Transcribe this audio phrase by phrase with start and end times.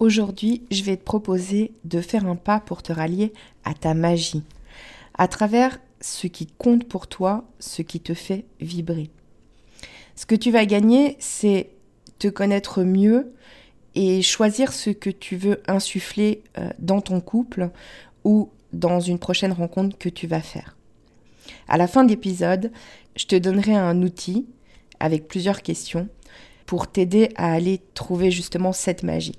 [0.00, 3.32] Aujourd'hui, je vais te proposer de faire un pas pour te rallier
[3.64, 4.44] à ta magie,
[5.14, 9.10] à travers ce qui compte pour toi, ce qui te fait vibrer.
[10.14, 11.70] Ce que tu vas gagner, c'est
[12.20, 13.32] te connaître mieux
[13.96, 17.70] et choisir ce que tu veux insuffler euh, dans ton couple
[18.22, 20.76] ou dans une prochaine rencontre que tu vas faire.
[21.66, 22.70] À la fin de l'épisode,
[23.16, 24.46] je te donnerai un outil
[25.00, 26.08] avec plusieurs questions
[26.66, 29.38] pour t'aider à aller trouver justement cette magie.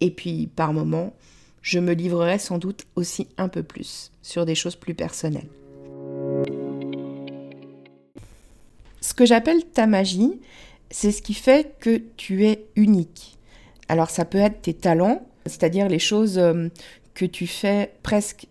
[0.00, 1.12] Et puis, par moments,
[1.62, 5.48] je me livrerai sans doute aussi un peu plus sur des choses plus personnelles.
[9.00, 10.40] Ce que j'appelle ta magie,
[10.90, 13.38] c'est ce qui fait que tu es unique.
[13.88, 16.68] Alors ça peut être tes talents, c'est-à-dire les choses euh,
[17.14, 18.46] que tu fais presque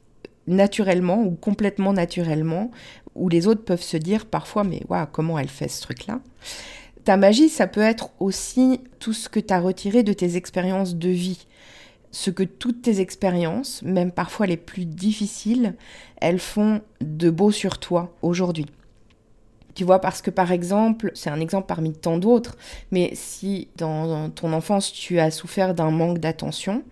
[0.48, 2.72] naturellement ou complètement naturellement,
[3.16, 6.20] où les autres peuvent se dire parfois mais waouh, comment elle fait ce truc-là?
[7.08, 10.96] Ta magie, ça peut être aussi tout ce que tu as retiré de tes expériences
[10.96, 11.48] de vie.
[12.12, 15.76] Ce que toutes tes expériences, même parfois les plus difficiles,
[16.20, 18.66] elles font de beau sur toi aujourd'hui.
[19.74, 22.58] Tu vois, parce que par exemple, c'est un exemple parmi tant d'autres,
[22.92, 26.84] mais si dans ton enfance tu as souffert d'un manque d'attention,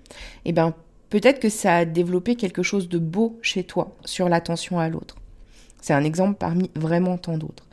[0.46, 0.74] eh ben
[1.10, 5.18] peut-être que ça a développé quelque chose de beau chez toi sur l'attention à l'autre.
[5.82, 7.66] C'est un exemple parmi vraiment tant d'autres.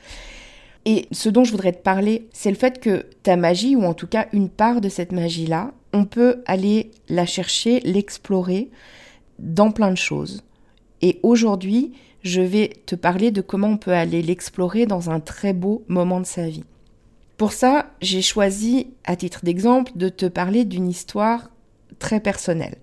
[0.84, 3.94] Et ce dont je voudrais te parler, c'est le fait que ta magie, ou en
[3.94, 8.70] tout cas une part de cette magie-là, on peut aller la chercher, l'explorer
[9.38, 10.42] dans plein de choses.
[11.00, 15.52] Et aujourd'hui, je vais te parler de comment on peut aller l'explorer dans un très
[15.52, 16.64] beau moment de sa vie.
[17.36, 21.50] Pour ça, j'ai choisi, à titre d'exemple, de te parler d'une histoire
[21.98, 22.76] très personnelle.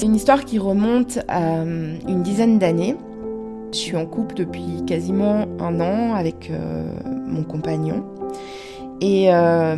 [0.00, 2.96] C'est une histoire qui remonte à euh, une dizaine d'années.
[3.70, 8.02] Je suis en couple depuis quasiment un an avec euh, mon compagnon.
[9.02, 9.76] Et euh,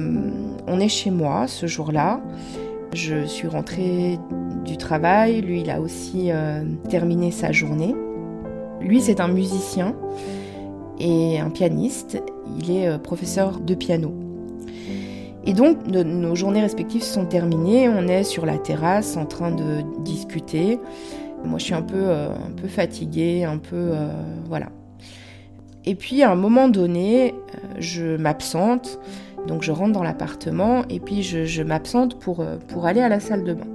[0.68, 2.20] on est chez moi ce jour-là.
[2.92, 4.20] Je suis rentrée
[4.64, 5.40] du travail.
[5.40, 6.30] Lui, il a aussi
[6.88, 7.96] terminé sa journée.
[8.80, 9.96] Lui, c'est un musicien
[11.00, 12.22] et un pianiste.
[12.60, 14.14] Il est professeur de piano.
[15.44, 17.88] Et donc, nos journées respectives sont terminées.
[17.88, 20.78] On est sur la terrasse en train de discuter.
[21.44, 23.74] Moi, je suis un peu, euh, un peu fatiguée, un peu.
[23.76, 24.08] Euh,
[24.46, 24.68] voilà.
[25.84, 29.00] Et puis, à un moment donné, euh, je m'absente.
[29.48, 33.42] Donc je rentre dans l'appartement et puis je, m'absente pour, pour aller à la salle
[33.42, 33.66] de bain.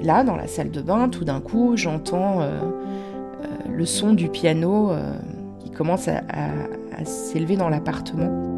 [0.00, 2.40] Là, dans la salle de bain, tout d'un coup, j'entends
[3.68, 4.92] le son du piano
[5.58, 6.22] qui commence à
[7.04, 8.55] s'élever dans l'appartement.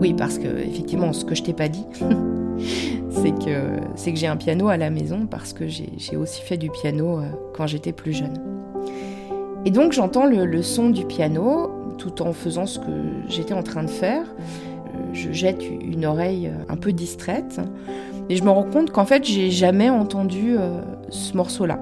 [0.00, 1.84] Oui, parce que effectivement, ce que je t'ai pas dit,
[3.10, 6.56] c'est que c'est que j'ai un piano à la maison parce que j'ai aussi fait
[6.56, 7.24] du piano euh,
[7.54, 8.38] quand j'étais plus jeune.
[9.64, 12.92] Et donc j'entends le, son du piano tout en faisant ce que
[13.28, 14.22] j'étais en train de faire.
[14.22, 17.60] Euh, je jette une oreille euh, un peu distraite
[18.28, 20.56] et je me rends compte qu'en fait j'ai jamais entendu
[21.08, 21.80] ce morceau-là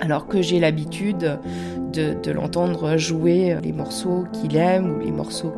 [0.00, 1.38] alors que j'ai l'habitude
[1.92, 5.52] de, l'entendre jouer les morceaux qu'il aime ou les morceaux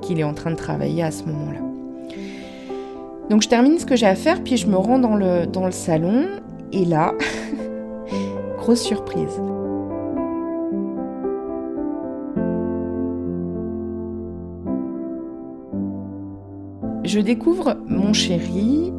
[0.00, 1.60] qu'il est en train de travailler à ce moment-là.
[3.30, 5.66] Donc je termine ce que j'ai à faire, puis je me rends dans le, dans
[5.66, 6.26] le salon,
[6.72, 7.14] et là,
[8.58, 9.40] grosse surprise.
[17.04, 18.92] Je découvre mon chéri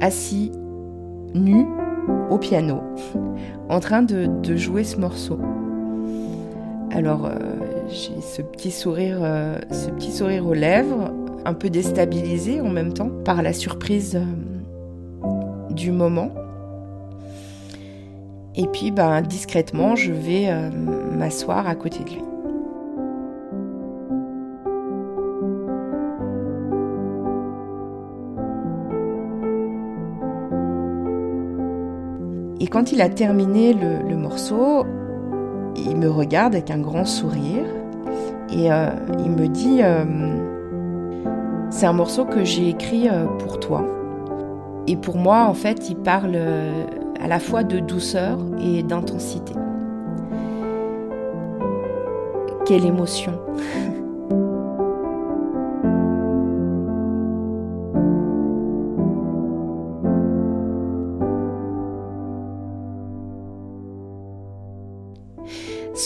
[0.00, 0.50] assis,
[1.34, 1.66] nu,
[2.30, 2.80] au piano,
[3.68, 5.38] en train de, jouer ce morceau.
[6.90, 7.38] Alors euh,
[7.88, 11.12] j'ai ce petit sourire, euh, ce petit sourire aux lèvres,
[11.44, 16.30] un peu déstabilisé en même temps par la surprise euh, du moment.
[18.56, 20.50] Et puis, ben, discrètement, je vais
[21.16, 22.22] m'asseoir à côté de lui.
[32.60, 34.84] Et quand il a terminé le, morceau,
[35.76, 37.64] il me regarde avec un grand sourire
[38.52, 38.90] et euh,
[39.24, 40.04] il me dit euh,
[41.70, 43.86] C'est un morceau que j'ai écrit euh, pour toi.
[44.86, 46.36] Et pour moi, en fait, il parle
[47.18, 49.54] à la fois de douceur et d'intensité.
[52.66, 53.40] Quelle émotion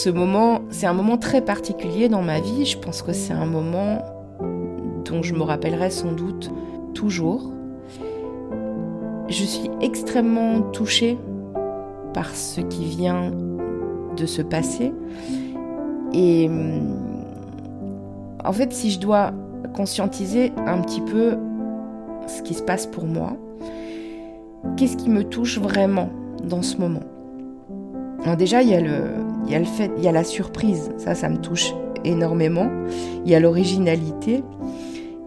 [0.05, 2.67] ce moment, c'est un moment très particulier dans ma vie.
[2.67, 4.03] Je pense que c'est un moment
[5.07, 6.51] dont je me rappellerai sans doute
[6.93, 7.51] toujours.
[9.29, 11.17] Je suis extrêmement touchée
[12.13, 13.33] par ce qui vient
[14.15, 14.93] de se passer.
[16.13, 16.51] Et
[18.45, 19.33] en fait, si je dois
[19.75, 21.39] conscientiser un petit peu
[22.27, 23.39] ce qui se passe pour moi,
[24.77, 26.11] qu'est-ce qui me touche vraiment
[26.47, 27.05] dans ce moment?
[28.23, 30.25] Alors déjà, il y a le, il y a le fait, il y a la
[30.25, 31.73] surprise, ça, ça me touche
[32.05, 32.71] énormément.
[33.25, 34.43] Il y a l'originalité.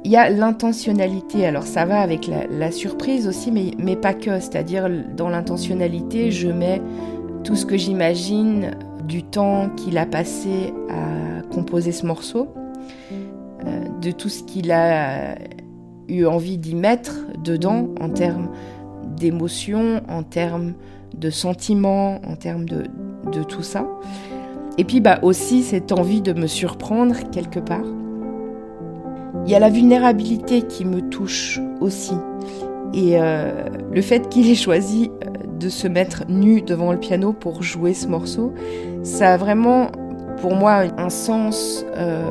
[0.04, 1.46] Il y a l'intentionnalité.
[1.46, 4.40] Alors ça va avec la, surprise aussi, mais, mais pas que.
[4.40, 6.81] C'est-à-dire dans l'intentionnalité, je mets
[7.44, 8.72] tout ce que j'imagine
[9.04, 12.54] du temps qu'il a passé à composer ce morceau,
[13.66, 15.36] euh, de tout ce qu'il a
[16.10, 18.50] eu envie d'y mettre dedans en termes
[19.18, 20.74] d'émotions, en termes
[21.18, 22.84] de sentiments, en termes de,
[23.32, 23.86] de tout ça.
[24.78, 27.86] Et puis bah aussi cette envie de me surprendre quelque part.
[29.46, 32.16] Il y a la vulnérabilité qui me touche aussi.
[32.94, 35.30] Et euh, le fait qu'il ait choisi euh,
[35.60, 38.54] de se mettre nu devant le piano pour jouer ce morceau,
[39.04, 39.88] ça a vraiment
[40.42, 41.86] pour moi un sens.
[41.96, 42.24] Euh,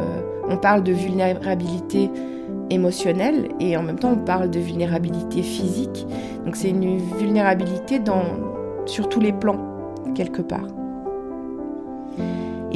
[0.49, 2.11] on parle de vulnérabilité
[2.71, 6.07] émotionnelle et en même temps on parle de vulnérabilité physique.
[6.45, 8.25] Donc c'est une vulnérabilité dans,
[8.87, 9.59] sur tous les plans,
[10.15, 10.67] quelque part.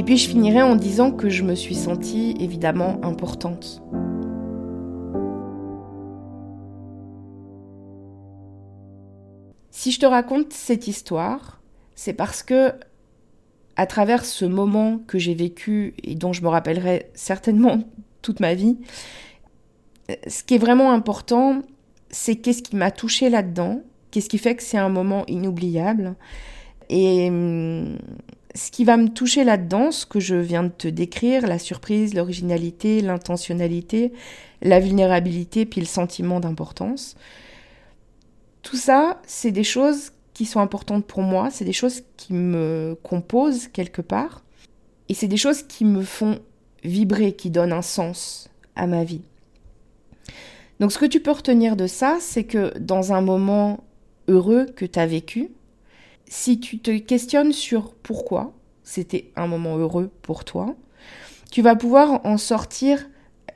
[0.00, 3.83] Et puis je finirai en disant que je me suis sentie évidemment importante.
[9.71, 11.61] Si je te raconte cette histoire,
[11.97, 12.73] c'est parce que
[13.76, 17.80] à travers ce moment que j'ai vécu et dont je me rappellerai certainement
[18.23, 18.78] toute ma vie,
[20.26, 21.61] ce qui est vraiment important,
[22.09, 26.16] c'est qu'est-ce qui m'a touché là-dedans, qu'est-ce qui fait que c'est un moment inoubliable.
[26.88, 27.99] Et hum,
[28.54, 32.14] ce qui va me toucher là-dedans, ce que je viens de te décrire, la surprise,
[32.14, 34.12] l'originalité, l'intentionnalité,
[34.62, 37.16] la vulnérabilité, puis le sentiment d'importance,
[38.62, 42.97] tout ça, c'est des choses qui sont importantes pour moi, c'est des choses qui me
[43.02, 44.42] composent quelque part,
[45.09, 46.38] et c'est des choses qui me font
[46.85, 49.23] vibrer, qui donnent un sens à ma vie.
[50.78, 53.85] Donc ce que tu peux retenir de ça, c'est que dans un moment
[54.28, 55.50] heureux que tu as vécu,
[56.31, 60.77] si tu te questionnes sur pourquoi c'était un moment heureux pour toi,
[61.51, 63.11] tu vas pouvoir en sortir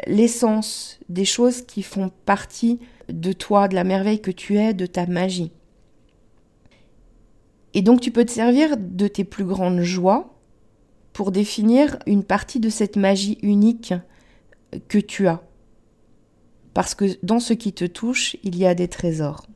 [0.08, 4.86] l'essence des choses qui font partie de toi, de la merveille que tu es, de
[4.86, 5.52] ta magie.
[7.74, 10.34] Et donc tu peux te servir de tes plus grandes joies
[11.12, 13.94] pour définir une partie de cette magie unique
[14.88, 15.42] que tu as.
[16.74, 19.46] Parce que dans ce qui te touche, il y a des trésors.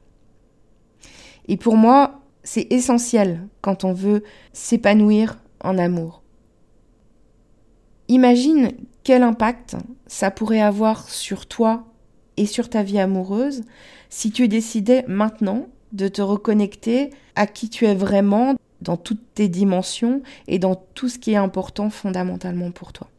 [1.49, 4.25] Et pour moi, c'est essentiel quand on veut
[4.55, 6.23] s'épanouir en amour.
[8.09, 8.73] Imagine
[9.05, 9.77] quel impact
[10.07, 11.85] ça pourrait avoir sur toi
[12.39, 13.65] et sur ta vie amoureuse
[14.09, 19.49] si tu décidais maintenant de te reconnecter à qui tu es vraiment dans toutes tes
[19.49, 23.11] dimensions et dans tout ce qui est important fondamentalement pour toi.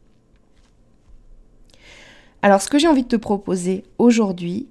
[2.42, 4.66] Alors ce que j'ai envie de te proposer aujourd'hui,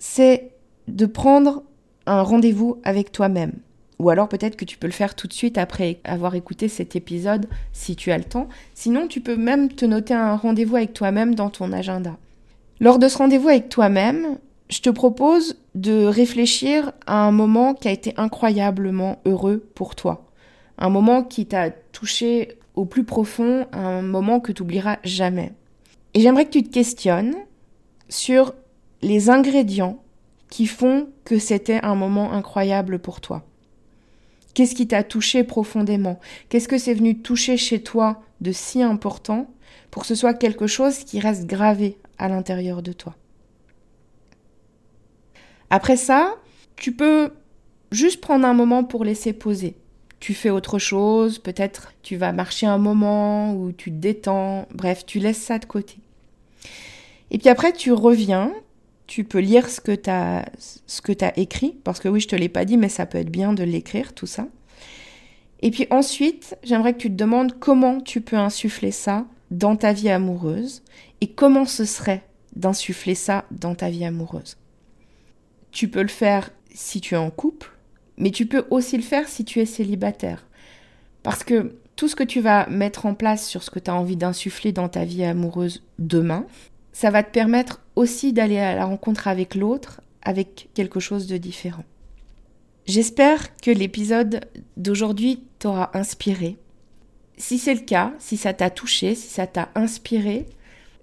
[0.00, 0.50] c'est
[0.88, 1.62] de prendre
[2.06, 3.52] un rendez-vous avec toi-même.
[3.98, 6.96] Ou alors peut-être que tu peux le faire tout de suite après avoir écouté cet
[6.96, 8.48] épisode si tu as le temps.
[8.74, 12.16] Sinon, tu peux même te noter un rendez-vous avec toi-même dans ton agenda.
[12.78, 14.38] Lors de ce rendez-vous avec toi-même,
[14.68, 20.26] je te propose de réfléchir à un moment qui a été incroyablement heureux pour toi.
[20.76, 25.52] Un moment qui t'a touché au plus profond, un moment que tu oublieras jamais.
[26.12, 27.34] Et j'aimerais que tu te questionnes
[28.10, 28.52] sur
[29.00, 30.02] les ingrédients
[30.50, 33.42] qui font que c'était un moment incroyable pour toi.
[34.56, 36.18] Qu'est-ce qui t'a touché profondément?
[36.48, 39.50] Qu'est-ce que c'est venu toucher chez toi de si important
[39.90, 43.14] pour que ce soit quelque chose qui reste gravé à l'intérieur de toi?
[45.68, 46.36] Après ça,
[46.76, 47.32] tu peux
[47.92, 49.76] juste prendre un moment pour laisser poser.
[50.20, 55.04] Tu fais autre chose, peut-être tu vas marcher un moment ou tu te détends, bref,
[55.04, 55.98] tu laisses ça de côté.
[57.30, 58.54] Et puis après, tu reviens,
[59.06, 62.64] tu peux lire ce que tu as, écrit, parce que oui, je te l'ai pas
[62.64, 64.48] dit, mais ça peut être bien de l'écrire, tout ça.
[65.60, 69.92] Et puis ensuite, j'aimerais que tu te demandes comment tu peux insuffler ça dans ta
[69.92, 70.82] vie amoureuse
[71.20, 74.56] et comment ce serait d'insuffler ça dans ta vie amoureuse.
[75.70, 77.70] Tu peux le faire si tu es en couple,
[78.18, 80.46] mais tu peux aussi le faire si tu es célibataire.
[81.22, 83.94] Parce que tout ce que tu vas mettre en place sur ce que tu as
[83.94, 86.46] envie d'insuffler dans ta vie amoureuse demain,
[86.92, 91.36] ça va te permettre aussi d'aller à la rencontre avec l'autre avec quelque chose de
[91.36, 91.84] différent.
[92.86, 94.44] J'espère que l'épisode
[94.76, 96.56] d'aujourd'hui t'aura inspiré.
[97.38, 100.46] Si c'est le cas, si ça t'a touché, si ça t'a inspiré,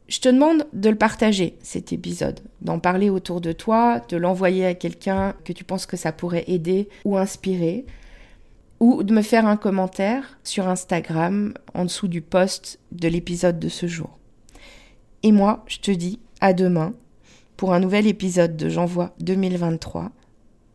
[0.08, 4.66] je te demande de le partager, cet épisode, d'en parler autour de toi, de l'envoyer
[4.66, 7.86] à quelqu'un que tu penses que ça pourrait aider ou inspirer,
[8.80, 13.70] ou de me faire un commentaire sur Instagram en dessous du post de l'épisode de
[13.70, 14.20] ce jour.
[15.24, 16.94] Et moi, je te dis à demain
[17.56, 20.12] pour un nouvel épisode de J'envoie 2023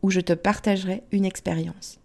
[0.01, 1.99] où je te partagerai une expérience.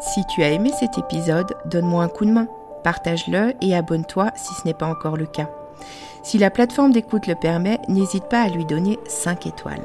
[0.00, 2.48] Si tu as aimé cet épisode, donne-moi un coup de main,
[2.82, 5.48] partage-le et abonne-toi si ce n'est pas encore le cas.
[6.24, 9.84] Si la plateforme d'écoute le permet, n'hésite pas à lui donner 5 étoiles.